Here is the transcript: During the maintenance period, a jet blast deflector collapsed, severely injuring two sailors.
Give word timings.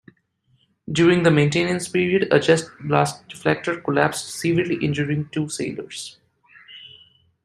During 0.91 1.21
the 1.21 1.29
maintenance 1.29 1.87
period, 1.87 2.27
a 2.33 2.39
jet 2.39 2.61
blast 2.85 3.23
deflector 3.27 3.83
collapsed, 3.83 4.33
severely 4.33 4.83
injuring 4.83 5.29
two 5.31 5.47
sailors. 5.47 6.17